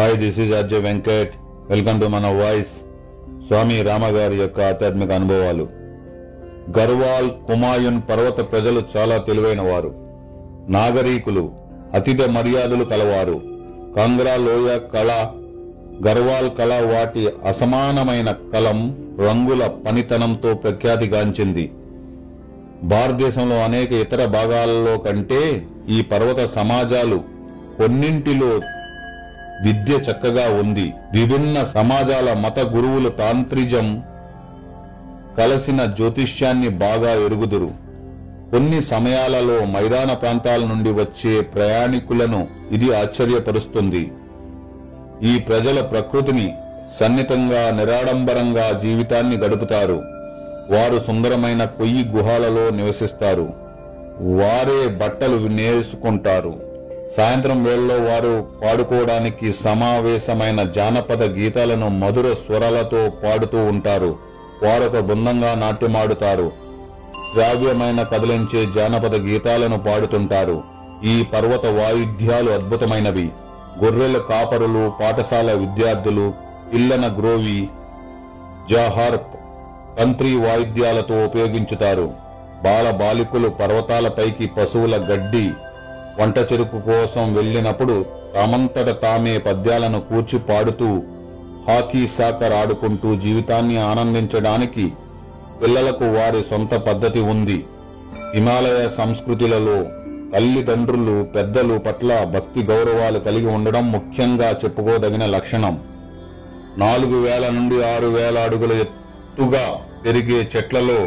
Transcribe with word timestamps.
Hi 0.00 0.16
this 0.16 0.38
is 0.38 0.52
Ajay 0.52 0.80
Venkat 0.80 1.30
welcome 1.70 2.00
to 2.00 2.06
మన 2.06 2.26
voice 2.26 2.68
Swami 3.46 3.82
రామగారి 3.82 4.36
యొక్క 4.36 4.60
ఆధ్యాత్మిక 4.60 5.10
అనుభవాలు. 5.10 5.68
గర్వాల్ 6.78 7.30
కుమాయున్ 7.30 8.00
పర్వత 8.10 8.52
ప్రజలు 8.52 8.82
చాలా 8.96 9.16
తెలివైన 9.16 9.60
వారు. 9.60 9.94
నాగరీకులు 10.68 11.50
అతిథ 11.94 12.22
మర్యాదలు 12.22 12.84
కలవారు. 12.84 13.40
కాంగ్రా 13.96 14.36
లోయ 14.36 14.78
కళ 14.78 15.30
గర్వాల్ 16.06 16.50
కళ 16.58 16.96
వాటి 16.96 17.28
అసమానమైన 17.46 18.30
కలం 18.30 18.96
రంగుల 19.20 19.66
పనితనంతో 19.66 20.54
ప్రఖ్యాతిగాంచింది. 20.54 21.70
భారతదేశంలో 22.82 23.56
అనేక 23.56 23.92
ఇతర 23.92 24.24
భాగాలలో 24.24 24.98
కంటే 24.98 25.66
ఈ 25.88 26.02
పర్వత 26.02 26.46
సమాజాలు 26.46 27.16
కొన్నింటిలో 27.78 28.60
విద్య 29.64 29.94
చక్కగా 29.94 30.60
ఉంది. 30.60 30.94
విభిన్న 31.12 31.64
సమాజాల 31.64 32.32
మత 32.32 32.58
గురువులు 32.58 33.08
తాంత్రిజం 33.08 34.02
కలసిన 35.38 35.84
జ్యోతిష్యాన్ని 35.84 36.68
బాగా 36.68 37.10
ఎరుగుదురు. 37.24 37.70
కొన్ని 38.50 38.82
సమయాలలో 38.82 39.64
మైదాన 39.64 40.12
ప్రాంతాల 40.12 40.60
నుండి 40.60 40.90
వచ్చే 40.90 41.40
ప్రయాణికులను 41.40 42.48
ఇది 42.70 42.96
ఆశ్చర్యపరుస్తుంది. 42.96 44.12
ఈ 45.22 45.38
ప్రజల 45.38 45.80
ప్రకృతిని 45.80 46.54
సన్నిహితంగా 47.00 47.70
నిరాడంబరంగా 47.70 48.72
జీవితాన్ని 48.72 49.36
గడుపుతారు. 49.36 50.02
వారు 50.70 50.98
సుందరమైన 51.06 51.64
కొయ్యి 51.64 52.08
గుహాలలో 52.08 52.70
నివసిస్తారు. 52.70 53.52
వారే 54.20 54.88
బట్టలు 54.88 55.48
నేసుకుంటారు 55.48 56.67
సాయంత్రం 57.16 57.64
వేళలో 57.64 57.94
వారు 57.94 58.46
పాడుకోవడానికి 58.64 59.52
సమావేశమైన 59.52 60.62
జానపద 60.62 61.22
గీతాలను 61.22 61.88
మధుర 61.88 62.34
స్వరాలతో 62.34 63.12
పాడుతూ 63.24 63.64
ఉంటారు. 63.64 64.16
వారొక 64.62 64.98
బృందంగా 64.98 65.54
నాట్యమాడుతారు. 65.54 66.52
శ్రావ్యమైన 67.32 68.02
కదిలించే 68.02 68.72
జానపద 68.76 69.14
గీతాలను 69.14 69.78
పాడుతుంటారు. 69.78 70.62
ఈ 71.04 71.24
పర్వత 71.32 71.66
వాయిద్యాలు 71.66 72.50
అద్భుతమైనవి. 72.50 73.30
గొర్రెల 73.84 74.18
కాపరులు 74.18 74.92
పాఠశాల 75.00 75.52
విద్యార్థులు 75.52 76.32
ఇల్లన 76.72 77.16
గ్రోవి 77.20 77.68
జహార్ప్ 78.70 79.26
తంత్రి 79.98 80.36
వాయిద్యాలతో 80.36 81.24
ఉపయోగించుతారు. 81.24 82.10
బాల 82.64 82.90
బాలికలు 82.90 83.48
పర్వతాలపైకి 83.48 84.46
పశువుల 84.46 84.96
గడ్డి 84.96 85.50
వంట 86.20 86.38
చెరుకు 86.38 86.78
కోసం 86.80 87.34
వెళ్ళినప్పుడు 87.34 88.04
తామంతట 88.34 88.88
తామే 89.02 89.38
పద్యాలను 89.38 90.00
కూర్చి 90.00 90.38
పాడుతూ 90.38 90.88
హాకీ 91.68 92.06
సాకర్ 92.06 92.52
ఆడుకుంటూ 92.52 93.16
జీవితాన్ని 93.16 93.76
ఆనందించడానికి 93.78 94.92
పిల్లలకు 95.62 96.04
వారి 96.04 96.40
సొంత 96.50 96.74
పద్ధతి 96.74 97.20
ఉంది. 97.20 97.64
హిమాలయ 98.34 98.88
సంస్కృతులలో 98.88 99.78
తల్లిదండ్రులు 100.32 101.16
పెద్దలు 101.34 101.78
పట్ల 101.78 102.24
భక్తి 102.24 102.62
గౌరవాలు 102.62 103.18
కలిగి 103.18 103.46
ఉండడం 103.46 103.92
ముఖ్యంగా 103.92 104.48
చెప్పుకోదగిన 104.64 105.26
లక్షణం. 105.26 105.78
నాలుగు 106.78 107.16
వేల 107.26 107.44
నుండి 107.48 107.78
ఆరు 107.84 108.06
వేల 108.06 108.38
అడుగుల 108.38 108.72
ఎత్తుగా 108.72 109.64
పెరిగే 110.04 110.50
చెట్లలో 110.56 111.00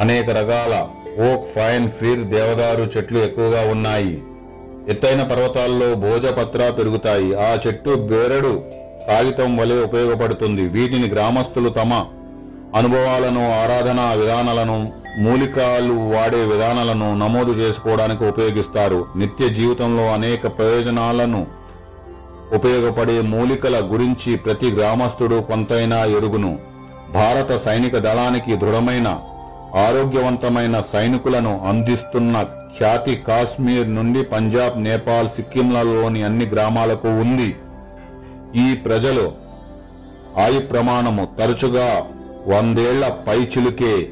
అనేక 0.00 0.30
రకాల 0.30 0.74
ఓక్ 1.18 1.54
ఫైన్ 1.54 1.88
ఫీర్ 1.88 2.20
దేవదారు 2.20 2.90
చెట్లు 2.96 3.18
ఎక్కువగా 3.18 3.70
ఉన్నాయి. 3.70 4.22
ఎత్తైన 4.88 5.22
పర్వతాల్లో 5.22 5.94
భోజపత్ర 5.94 6.70
పెరుగుతాయి. 6.70 7.34
ఆ 7.34 7.58
చెట్టు 7.66 7.90
బేరడు 7.90 8.62
కాగితం 9.08 9.56
వలె 9.56 9.74
ఉపయోగపడుతుంది. 9.84 10.68
వీటిని 10.68 11.08
గ్రామస్తులు 11.08 11.68
తమ 11.68 12.04
అనుభవాలను 12.74 13.52
ఆరాధనా 13.62 14.12
విధానాలను 14.12 14.92
మూలికాలు 15.18 15.92
వాడే 15.92 16.44
విధానాలను 16.44 17.18
నమోదు 17.18 17.50
చేసుకోవడానికి 17.50 18.28
ఉపయోగిస్తారు. 18.28 19.06
నిత్య 19.16 19.48
జీవితంలో 19.48 20.06
అనేక 20.12 20.58
ప్రయోజనాలను 20.58 21.46
ఉపయోగపడే 22.54 23.20
మూలికల 23.20 23.90
గురించి 23.92 24.36
ప్రతి 24.36 24.70
గ్రామస్తుడు 24.70 25.34
కొంతైనా 25.34 26.04
ఎరుగును. 26.04 26.58
భారత 27.12 27.58
సైనిక 27.58 27.96
దళానికి 27.98 28.56
దృఢమైన 28.56 29.18
ఆరోగ్యవంతమైన 29.76 30.82
సైనికులను 30.92 31.64
అందిస్తున్న 31.64 32.42
ఖ్యాతి 32.78 33.14
కాశ్మీర్ 33.16 33.94
నుండి 33.94 34.22
పంజాబ్ 34.22 34.82
నేపాల్ 34.82 35.28
సిక్కింలలోని 35.28 36.22
అన్ని 36.22 36.46
గ్రామాలకు 36.46 37.08
ఉంది. 37.08 37.56
ఈ 38.56 38.74
ప్రజలు 38.74 39.32
ఆయు 40.40 40.60
ప్రమాణము 40.60 41.28
తరచుగా 41.38 42.06
వందేళ్ళ 42.46 43.08
పైచిలుకే 43.08 44.08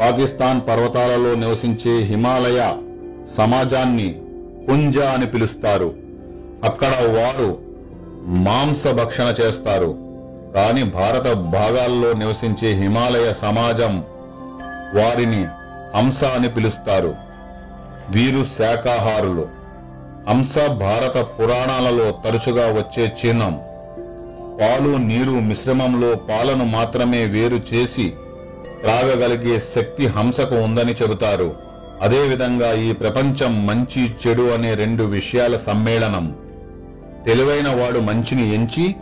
పాకిస్తాన్ 0.00 0.60
పర్వతాలలో 0.68 1.34
నివసించే 1.34 1.90
హిమాలయ 1.90 2.76
సమాజాన్ని 3.36 4.20
పుంజ 4.68 4.98
అని 4.98 5.26
పిలుస్తారు. 5.26 5.94
అక్కడ 6.64 6.88
వారు 6.88 7.58
మాంస 8.26 8.86
భక్షణ 8.88 9.34
చేస్తారు. 9.40 10.07
కాని 10.54 10.84
భారత 10.84 11.32
భాగాల్లో 11.32 12.12
నివసించే 12.12 12.72
హిమాలయ 12.72 13.32
సమాజం 13.42 14.04
వారిని 14.94 15.46
హంస 15.96 16.24
అని 16.24 16.48
పిలుస్తారు. 16.48 17.14
వీరు 18.10 18.46
శాకాహారులు. 18.58 19.48
హంస 20.28 20.58
భారత 20.58 21.18
పురాణాలలో 21.18 22.10
తరచుగా 22.10 22.72
వచ్చే 22.72 23.12
చిహ్నం. 23.24 23.60
పాలు 24.60 24.96
నీరు 24.96 25.30
మిశ్రమంలో 25.30 26.14
పాలను 26.14 26.64
మాత్రమే 26.64 27.24
వేరు 27.24 27.60
చేసి 27.74 28.12
త్రాగగలిగే 28.80 29.62
శక్తి 29.76 30.06
హంసకు 30.06 30.54
ఉందని 30.54 30.92
చెబుతారు. 30.92 31.54
అదేవిధంగా 32.02 32.72
ఈ 32.72 32.92
ప్రపంచం 32.92 33.66
మంచి 33.66 34.14
చెడు 34.26 34.42
అనే 34.42 34.74
రెండు 34.74 35.04
విషయాల 35.04 35.56
సమ్మేళనం. 35.56 36.36
తెలివైన 37.26 37.82
వాడు 37.82 38.00
మంచిని 38.00 38.54
ఎంచి 38.54 38.94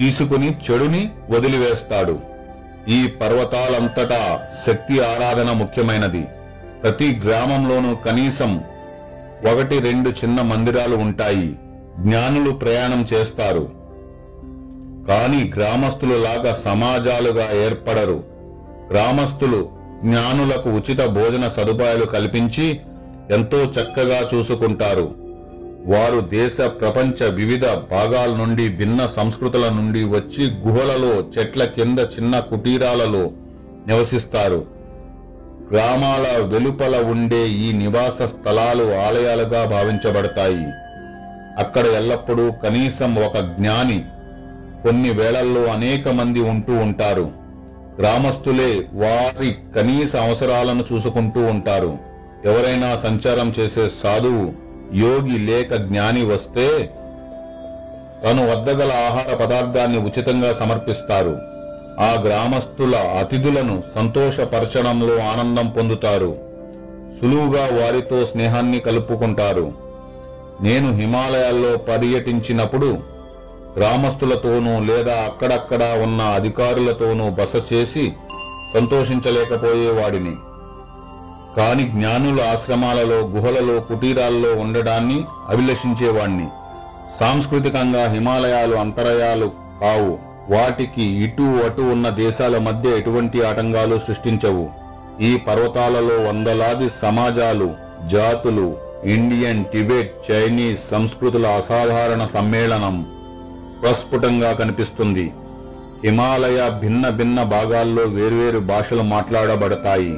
తీసుకుని 0.00 0.58
చెడుని 0.70 1.10
వదిలివేస్తాడు. 1.30 2.18
ఈ 2.88 3.06
పర్వతాలంతటా 3.06 4.40
శక్తి 4.66 5.00
ఆరాధన 5.00 5.52
ముఖ్యమైనది. 5.52 6.26
ప్రతి 6.82 7.20
గ్రామంలోనూ 7.24 7.94
కనీసం 7.94 8.60
ఒకటి 9.52 9.80
రెండు 9.80 10.10
చిన్న 10.10 10.42
మందిరాలు 10.42 10.96
ఉంటాయి. 10.96 11.56
జ్ఞానులు 11.98 12.50
ప్రయాణం 12.50 13.06
చేస్తారు. 13.12 13.68
కాని 15.08 15.52
గ్రామస్తులు 15.56 16.14
లాగా 16.14 16.54
సమాజాలుగా 16.54 17.52
ఏర్పడరు. 17.52 18.24
గ్రామస్తులు 18.92 19.68
జ్ఞానులకు 20.04 20.70
ఉచిత 20.70 21.06
భోజన 21.06 21.48
సదుపాయాలు 21.48 22.04
కల్పించి 22.04 22.80
ఎంతో 23.30 23.58
చక్కగా 23.58 24.28
చూసుకుంటారు. 24.34 25.25
వారు 25.86 26.20
దేశ 26.20 26.60
ప్రపంచ 26.60 27.30
వివిధ 27.30 27.64
భాగాల 27.66 28.36
నుండి 28.36 28.68
భిన్న 28.68 29.06
సంస్కృతుల 29.06 29.68
నుండి 29.68 30.04
వచ్చి 30.04 30.50
గుహలలో 30.50 31.24
చెట్ల 31.38 31.64
కింద 31.64 31.98
చిన్న 31.98 32.38
కుటీరాలలో 32.38 33.30
నివసిస్తారు. 33.86 34.64
గ్రామాల 35.72 36.44
వెలుపల 36.44 37.00
ఉండే 37.00 37.48
ఈ 37.48 37.72
నివాస 37.72 38.22
స్థలాలు 38.22 38.94
ఆలయాలుగా 38.94 39.64
భావించబడతాయి. 39.64 40.66
అక్కడ 41.58 41.86
ఎల్లప్పుడూ 41.86 42.50
కనీసం 42.50 43.14
ఒక 43.14 43.38
జ్ఞాని 43.38 44.04
కొన్ని 44.82 45.10
వేళల్లో 45.10 45.64
అనేక 45.64 46.08
మంది 46.08 46.40
ఉంటూ 46.40 46.72
ఉంటారు. 46.72 47.30
గ్రామస్తులే 48.00 48.86
వారి 48.92 49.56
కనీస 49.76 50.16
అవసరాలను 50.16 50.84
చూసుకుంటూ 50.92 51.40
ఉంటారు. 51.40 51.98
ఎవరైనా 52.44 52.96
సంచారం 52.96 53.54
చేసే 53.58 53.90
సాధువు 54.04 54.65
యోగి 54.94 55.38
లేక 55.38 55.74
జ్ఞాని 55.74 56.24
వస్తే 56.24 56.90
తను 58.24 58.50
వద్దగల 58.50 58.92
ఆహార 58.92 59.34
పదార్థాన్ని 59.34 59.98
ఉచితంగా 59.98 60.52
సమర్పిస్తారు. 60.52 61.38
ఆ 62.00 62.22
గ్రామస్తుల 62.26 62.96
అతిథులను 62.96 63.82
సంతోషపరచడంలో 63.94 65.18
ఆనందం 65.18 65.68
పొందుతారు. 65.68 66.36
సులువుగా 67.20 67.84
వారితో 67.84 68.26
స్నేహాన్ని 68.26 68.80
కలుపుకుంటారు. 68.80 69.72
నేను 70.62 70.96
హిమాలయాల్లో 70.96 71.76
పర్యటించినప్పుడు 71.76 72.98
గ్రామస్తులతోనూ 73.78 74.84
లేదా 74.84 75.14
అక్కడక్కడ 75.14 75.82
ఉన్న 76.02 76.22
అధికారులతోనూ 76.22 77.30
బస 77.30 77.72
చేసి 77.72 78.12
సంతోషించలేకపోయేవాడిని. 78.74 80.34
కాని 81.56 81.82
జ్ఞానుల 81.82 82.40
ఆశ్రమాలలో 82.42 83.16
గుహలలో 83.16 83.80
కుటీరాల్లో 83.80 84.54
ఉండడాన్ని 84.54 85.24
అభిలషించేవాణ్ణి. 85.48 86.46
సాంస్కృతికంగా 87.20 88.12
హిమాలయాలు 88.12 88.76
అంతరయాలు 88.76 89.46
కావు. 89.80 90.18
వాటికి 90.54 91.02
ఇటు 91.02 91.42
అటు 91.42 91.82
ఉన్న 91.82 92.08
దేశాల 92.08 92.58
మధ్య 92.58 92.88
ఎటువంటి 92.88 93.42
ఆటంకాలు 93.42 93.98
సృష్టించవు. 93.98 94.68
ఈ 95.20 95.36
పర్వతాలలో 95.36 96.28
వందలాది 96.28 96.90
సమాజాలు 97.02 97.70
జాతులు 98.06 98.76
ఇండియన్ 99.04 99.64
టిబెట్ 99.64 100.30
చైనీస్ 100.30 100.90
సంస్కృతుల 100.90 101.46
అసాధారణ 101.46 102.26
సమ్మేళనం 102.34 103.06
ప్రస్ఫుటంగా 103.82 104.52
కనిపిస్తుంది. 104.52 105.32
హిమాలయ 106.04 106.70
భిన్న 106.80 107.08
భిన్న 107.08 107.42
భాగాల్లో 107.42 108.02
వేర్వేరు 108.02 108.58
భాషలు 108.58 109.02
మాట్లాడబడతాయి. 109.02 110.16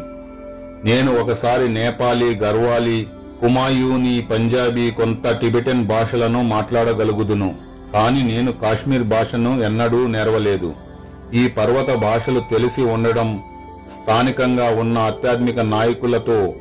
నేను 0.85 1.21
ఒకసారి 1.21 1.69
నేపాలీ 1.69 2.35
గర్వాలీ 2.35 3.07
కుమాయూని 3.41 4.29
పంజాబీ 4.31 4.91
కొంత 4.91 5.41
టిబెటన్ 5.41 5.87
భాషలను 5.87 6.43
మాట్లాడగలుగుదును. 6.43 7.55
కాని 7.95 8.23
నేను 8.23 8.53
కాశ్మీర్ 8.53 9.03
భాషను 9.03 9.63
ఎన్నడూ 9.63 10.07
నేర్వలేదు. 10.07 10.75
ఈ 11.35 11.49
పర్వత 11.49 11.95
భాషలు 11.95 12.41
తెలిసి 12.41 12.83
ఉండడం 12.83 13.41
స్థానికంగా 13.93 14.71
ఉన్న 14.71 14.99
ఆధ్యాత్మిక 14.99 15.61
నాయకులతో 15.61 16.55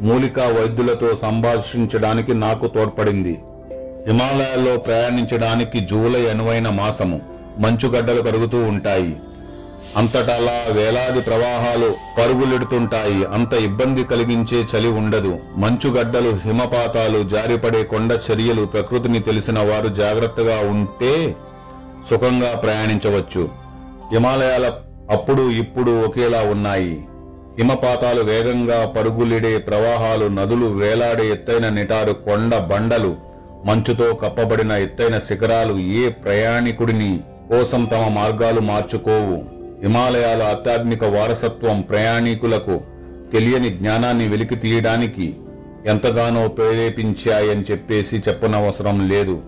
మూలికా 0.00 0.44
వైద్యులతో 0.46 1.18
సంభాషించడానికి 1.22 2.34
నాకు 2.34 2.66
తోడ్పడింది. 2.66 3.40
హిమాలయాల్లో 4.06 4.76
ప్రయాణించడానికి 4.76 5.80
జూలై 5.80 6.26
అనువైన 6.26 6.68
మాసము 6.68 7.20
మంచుగడ్డలు 7.58 8.22
కరుగుతూ 8.22 8.64
ఉంటాయి. 8.64 9.16
అంతటలా 9.96 10.72
వేలాది 10.72 11.20
ప్రవాహాలు 11.20 11.94
పరుగులెడుతుంటాయి. 12.18 13.24
అంత 13.24 13.52
ఇబ్బంది 13.52 14.04
కలిగించే 14.04 14.66
చలి 14.72 14.88
ఉండదు. 14.88 15.38
మంచుగడ్డలు 15.56 16.38
హిమపాతాలు 16.44 17.28
జారిపడే 17.28 17.84
కొండ 17.84 18.12
చర్యలు 18.12 18.66
ప్రకృతిని 18.66 19.20
తెలిసిన 19.20 19.58
వారు 19.58 19.88
జాగ్రత్తగా 19.88 20.58
ఉంటే 20.60 21.36
సుఖంగా 22.10 22.56
ప్రయాణించవచ్చు. 22.56 23.48
హిమాలయాల 24.12 24.72
అప్పుడు 25.10 25.50
ఇప్పుడు 25.50 26.04
ఒకేలా 26.04 26.42
ఉన్నాయి. 26.42 27.04
హిమపాతాలు 27.58 28.22
వేగంగా 28.22 28.86
పరుగులిడే 28.86 29.58
ప్రవాహాలు 29.58 30.26
నదులు 30.26 30.66
వేలాడే 30.66 31.28
ఎత్తైన 31.28 31.68
నిటారు 31.68 32.12
కొండ 32.12 32.56
బండలు 32.56 33.16
మంచుతో 33.64 34.14
కప్పబడిన 34.14 34.72
ఎత్తైన 34.72 35.18
శిఖరాలు 35.18 35.78
ఏ 35.78 36.08
ప్రయాణికుడిని 36.08 37.20
కోసం 37.48 37.84
తమ 37.84 38.08
మార్గాలు 38.08 38.60
మార్చుకోవు. 38.60 39.59
హిమాలయాల 39.82 40.42
ఆధ్యాత్మిక 40.42 41.04
వారసత్వం 41.04 41.80
ప్రయాణికులకు 41.80 42.80
తెలియని 43.32 43.70
జ్ఞానాన్ని 43.70 44.28
వెలికి 44.28 44.56
తీయడానికి 44.56 45.34
ఎంతగానో 45.86 46.48
ప్రేరేపించాయని 46.48 47.64
చెప్పేసి 47.70 48.22
చెప్పనవసరం 48.28 49.08
లేదు. 49.08 49.40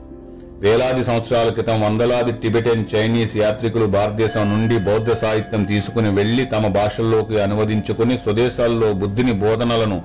వేలాది 0.58 1.04
సంవత్సరాల 1.04 1.48
క్రితం 1.48 1.80
వందలాది 1.80 2.32
టిబెటన్ 2.32 2.84
చైనీస్ 2.94 3.36
యాత్రికులు 3.36 3.86
భారతదేశం 3.86 4.50
నుండి 4.50 4.78
బౌద్ధ 4.78 5.12
సాహిత్యం 5.12 5.64
తీసుకుని 5.64 6.10
వెళ్ళి 6.10 6.44
తమ 6.44 6.66
భాషల్లోకి 6.66 7.40
అనువదించుకుని 7.40 8.16
స్వదేశాల్లో 8.16 8.92
బుద్ధిని 8.92 9.32
బోధనలను 9.32 10.02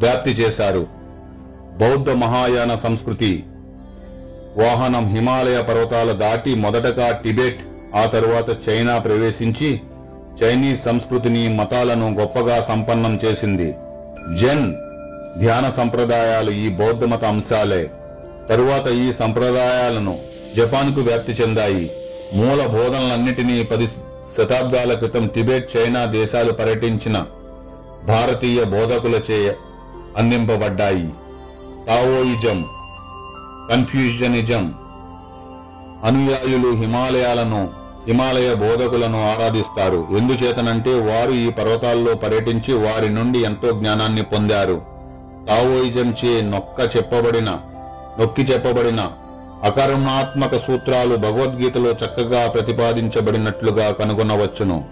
వ్యాప్తి 0.00 0.30
చేశారు. 0.30 0.86
బౌద్ధ 1.80 2.10
మహాయాన 2.10 2.76
సంస్కృతి 2.76 3.44
వాహనం 4.56 5.14
హిమాలయ 5.14 5.62
పర్వతాల 5.62 6.12
దాటి 6.12 6.54
మొదటగా 6.54 7.10
టిబెట్ 7.10 7.58
ఆ 7.94 8.06
తరువాత 8.06 8.68
చైనా 8.68 8.98
ప్రవేశించి 8.98 9.80
చైనీస్ 10.42 10.84
సంస్కృతిని 10.84 11.48
మతాలను 11.48 12.14
గొప్పగా 12.14 12.62
సంపన్నం 12.62 13.18
చేసింది. 13.24 13.74
జెన్ 14.38 14.74
ధ్యాన 15.38 15.72
సంప్రదాయాలు 15.76 16.50
ఈ 16.50 16.68
బౌద్ధమత 16.68 17.24
అంశాలే. 17.24 17.90
తరువాత 18.48 18.88
ఈ 18.88 19.12
సంప్రదాయాలను 19.12 20.18
జపాన్కు 20.56 21.00
వ్యాప్తి 21.00 21.32
చెందాయి. 21.32 21.90
మూల 22.34 22.66
బోధనలన్నిటినీ 22.66 23.62
పది 23.62 23.86
శతాబ్దాల 24.38 24.94
క్రితం 24.94 25.26
టిబెట్ 25.26 25.76
చైనా 25.76 26.04
దేశాలు 26.04 26.52
పర్యటించిన 26.52 27.26
భారతీయ 28.06 28.64
బోధకులచే 28.64 29.56
అందింపబడ్డాయి. 30.16 31.10
తావోయిజం 31.86 32.66
కన్ఫ్యూజనిజం 33.70 34.74
అనుయాయులు 36.04 36.68
హిమాలయాలను 36.74 37.83
హిమాలయ 38.08 38.54
బోధకులను 38.54 39.20
ఆరాధిస్తారు. 39.32 40.06
ఎందుచేతనంటే 40.18 40.94
వారు 41.00 41.32
ఈ 41.32 41.50
పర్వతాల్లో 41.50 42.14
పర్యటించి 42.14 42.72
వారి 42.72 43.08
నుండి 43.08 43.38
ఎంతో 43.38 43.70
జ్ఞానాన్ని 43.70 44.22
పొందారు. 44.22 44.80
తావోయిజం 45.48 46.14
చే 46.20 46.40
నొక్క 46.40 46.96
చెప్పబడిన 46.96 47.50
నొక్కి 48.18 48.42
చెప్పబడిన 48.42 49.00
అకరుణాత్మక 49.64 50.54
సూత్రాలు 50.56 51.16
భగవద్గీతలో 51.16 51.90
చక్కగా 51.90 52.46
ప్రతిపాదించబడినట్లుగా 52.46 53.90
కనుగొనవచ్చును. 53.90 54.84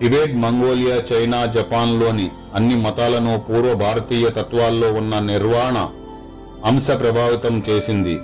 టిబెట్ 0.00 0.34
మంగోలియా 0.36 0.96
చైనా 1.10 1.46
జపాన్లోని 1.46 2.30
అన్ని 2.54 2.76
మతాలను 2.76 3.44
పూర్వ 3.48 3.74
భారతీయ 3.74 4.28
తత్వాల్లో 4.28 4.92
ఉన్న 4.92 5.18
నిర్వాణ 5.18 5.76
అంశ 6.64 6.86
ప్రభావితం 6.90 7.62
చేసింది. 7.68 8.16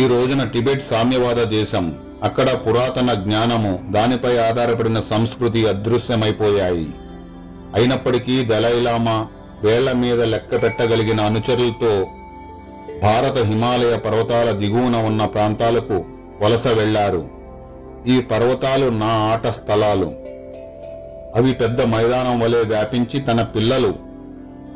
ఈ 0.00 0.06
రోజున 0.06 0.44
టిబెట్ 0.44 0.84
సామ్యవాద 0.90 1.40
దేశం 1.48 1.84
అక్కడ 2.24 2.50
పురాతన 2.52 3.14
జ్ఞానము 3.14 3.92
దానిపై 3.92 4.38
ఆధారపడిన 4.38 5.00
సంస్కృతి 5.00 5.68
అదృశ్యమైపోయాయి. 5.68 6.88
అయినప్పటికీ 7.74 8.44
దలైలామా 8.44 9.26
వేళ్ళ 9.62 9.92
మీద 9.92 10.22
లెక్క 10.22 10.62
పెట్టగలిగిన 10.62 11.20
అనుచరులతో 11.20 12.06
భారత 13.02 13.38
హిమాలయ 13.38 13.96
పర్వతాల 13.96 14.50
దిగువన 14.50 14.96
ఉన్న 14.96 15.24
ప్రాంతాలకు 15.24 16.04
వలస 16.42 16.66
వెళ్ళారు. 16.66 17.28
ఈ 18.06 18.20
పర్వతాలు 18.20 18.90
నా 18.90 19.06
ఆట 19.06 19.46
స్థలాలు. 19.46 20.12
అవి 21.34 21.52
పెద్ద 21.52 21.82
మైదానం 21.82 22.40
వలె 22.40 22.58
వ్యాపించి 22.58 23.20
తన 23.20 23.42
పిల్లలు 23.42 23.94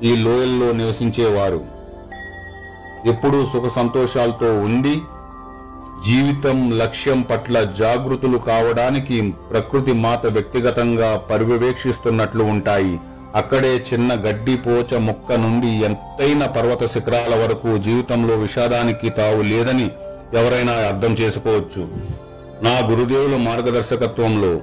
ఈ 0.02 0.16
లోయల్లో 0.16 0.72
నివసించేవారు. 0.72 1.64
ఎప్పుడూ 3.06 3.46
సుఖ 3.46 3.72
సంతోషాలతో 3.76 4.60
ఉండి 4.60 5.00
జీవితం 6.06 6.58
లక్ష్యం 6.78 7.20
పట్ల 7.22 7.62
జాగృతులు 7.78 8.38
కావడానికి 8.38 9.16
ప్రకృతి 9.50 9.92
మాత 9.92 10.26
వ్యక్తిగతంగా 10.26 11.16
పర్యవేక్షిస్తున్నట్లు 11.30 12.44
ఉంటాయి. 12.44 12.98
అక్కడే 13.36 13.72
చిన్న 13.88 14.12
గడ్డి 14.14 14.56
పోచ 14.56 14.98
మొక్క 14.98 15.32
నుండి 15.32 15.68
ఎంతైన 15.68 16.46
పర్వత 16.46 16.86
శిఖరాల 16.86 17.34
వరకు 17.42 17.78
జీవితంలో 17.78 18.34
విషాదానికి 18.34 19.10
తావు 19.10 19.42
లేదని 19.42 19.90
ఎవరైనా 20.34 20.72
అర్థం 20.72 21.12
చేసుకోవచ్చు. 21.20 21.88
నా 22.62 22.74
గురుదేవుల 22.90 23.36
మార్గదర్శకత్వంలో 23.36 24.60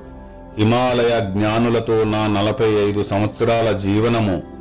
హిమాలయ 0.57 1.13
జ్ఞానులతో 1.33 2.03
నా 2.03 2.27
నలభై 2.27 2.71
ఐదు 2.89 3.03
సంవత్సరాల 3.03 3.71
జీవనము 3.71 4.54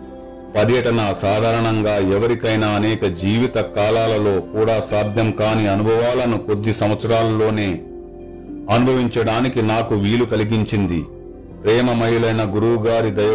పర్యటన 0.55 1.15
సాధారణంగా 1.23 1.97
ఎవరికైనా 1.97 2.69
అనేక 2.69 3.05
జీవిత 3.06 3.55
కాలాలలో 3.55 4.41
కూడా 4.41 4.83
సాధ్యం 4.91 5.31
కాని 5.31 5.69
అనుభవాలను 5.69 6.39
కొద్ది 6.39 6.75
సంవత్సరాల్లోనే 6.75 7.81
అనుభవించడానికి 8.70 9.63
నాకు 9.63 9.94
వీలు 9.94 10.25
కలిగించింది. 10.25 11.03
ప్రేమమయులైన 11.63 12.43
గురువుగారి 12.55 13.11
దయ 13.11 13.27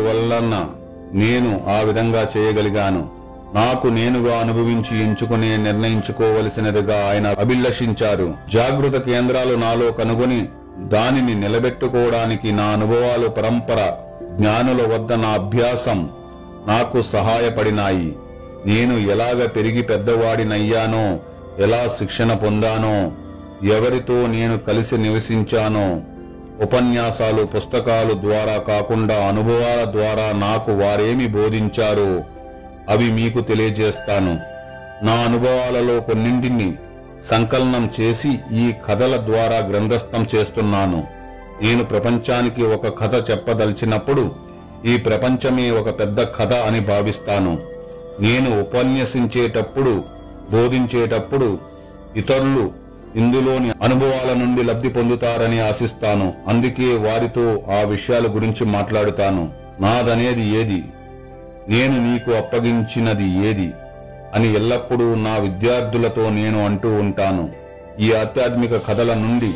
నేను 1.13 1.65
ఆ 1.67 1.79
విధంగా 1.79 2.27
చేయగలిగాను. 2.38 3.09
నాకు 3.53 3.88
నేనుగా 3.88 4.39
అనుభవించి 4.39 5.03
ఎంచుకునే 5.03 5.57
నిర్ణయించుకోవలసినదిగా 5.57 7.09
ఆయన 7.09 7.27
అభిలషించారు. 7.27 8.33
జాగృత 8.53 9.01
కేంద్రాలు 9.01 9.55
నాలో 9.55 9.91
కనుగొని 9.91 10.47
దానిని 10.77 11.35
నిలబెట్టుకోవడానికి 11.35 12.51
నా 12.51 12.63
అనుభవాలు 12.63 13.27
పరంపర 13.27 13.93
జ్ఞానుల 14.38 14.93
వద్ద 14.95 15.13
నా 15.13 15.29
అభ్యాసం 15.29 16.09
నాకు 16.67 17.01
సహాయపడినాయి. 17.01 18.15
నేను 18.65 18.93
ఎలాగ 19.11 19.45
పెరిగి 19.45 19.81
పెద్దవాడినయ్యానో 19.81 21.19
ఎలా 21.63 21.87
శిక్షణ 21.99 22.33
పొందానో 22.33 23.11
ఎవరితో 23.65 24.27
నేను 24.27 24.57
కలిసి 24.57 24.97
నివసించానో 24.97 26.01
ఉపన్యాసాలు 26.63 27.43
పుస్తకాలు 27.43 28.13
ద్వారా 28.13 28.57
కాకుండా 28.57 29.27
అనుభవాల 29.27 29.91
ద్వారా 29.91 30.31
నాకు 30.39 30.71
వారేమి 30.71 31.27
బోధించారో 31.27 32.21
అవి 32.89 33.11
మీకు 33.11 33.39
తెలియజేస్తాను. 33.39 34.39
నా 35.05 35.13
అనుభవాలలో 35.13 35.99
కొన్నింటిని 35.99 36.75
సంకలనం 37.29 37.91
చేసి 37.99 38.39
ఈ 38.51 38.73
కథల 38.89 39.17
ద్వారా 39.17 39.57
గ్రంథస్థం 39.57 40.27
చేస్తున్నాను. 40.35 41.07
నేను 41.61 41.83
ప్రపంచానికి 41.83 42.63
ఒక 42.63 42.99
కథ 42.99 43.31
చెప్పదలిచినప్పుడు 43.31 44.48
ఈ 44.86 44.98
ప్రపంచమే 44.98 45.71
ఒక 45.71 46.00
పెద్ద 46.00 46.21
కథ 46.21 46.53
అని 46.53 46.79
భావిస్తాను. 46.79 47.59
నేను 48.21 48.62
ఉపన్యసించేటప్పుడు 48.62 50.03
బోధించేటప్పుడు 50.51 51.59
ఇతరులు 52.15 52.71
ఇందులోని 53.15 53.71
అనుభవాల 53.83 54.33
నుండి 54.33 54.63
లబ్ధి 54.63 54.89
పొందుతారని 54.89 55.59
ఆశిస్తాను. 55.59 56.33
అందుకే 56.48 56.98
వారితో 56.98 57.63
ఆ 57.77 57.81
విషయాల 57.81 58.27
గురించి 58.27 58.65
మాట్లాడుతాను. 58.65 59.51
నాదనేది 59.81 60.48
ఏది? 60.57 60.83
నేను 61.69 62.13
నీకు 62.13 62.31
అప్పగించినది 62.31 63.48
ఏది? 63.48 63.71
అని 64.36 64.53
ఎల్లప్పుడూ 64.53 65.15
నా 65.15 65.38
విద్యార్థులతో 65.38 66.29
నేను 66.29 66.65
అంటూ 66.65 66.93
ఉంటాను. 66.95 67.50
ఈ 68.00 68.13
ఆధ్యాత్మిక 68.13 68.88
కథల 68.88 69.13
నుండి 69.13 69.53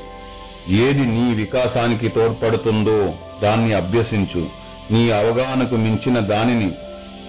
ఏది 0.75 0.99
నీ 0.99 1.33
వికాసానికి 1.35 2.07
తోడ్పడుతుందో 2.07 3.13
దాన్ని 3.43 3.73
అభ్యసించు. 3.73 4.62
నీ 4.91 5.11
అవగాహనకు 5.11 5.75
మించిన 5.75 6.19
దానిని 6.19 6.71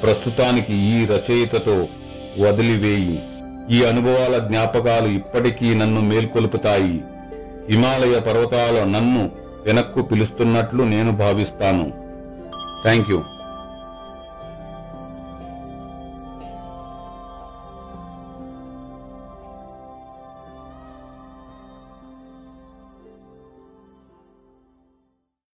ప్రస్తుతానికి 0.02 0.72
ఈ 0.72 1.06
రచయితతో 1.06 1.88
వదిలివేయి. 2.38 3.22
ఈ 3.70 3.84
అనుభవాల 3.84 4.38
జ్ఞాపకాలు 4.38 5.08
ఇప్పటికీ 5.08 5.74
నన్ను 5.74 6.00
మేల్కొల్పుతాయి. 6.00 7.00
హిమాలయ 7.70 8.20
పర్వతాల 8.20 8.84
నన్ను 8.84 9.30
వెనక్కు 9.66 10.02
పిలుస్తున్నట్లు 10.02 10.82
నేను 10.82 11.12
భావిస్తాను. 11.12 11.92
Thank 12.82 13.10
you. 13.10 13.22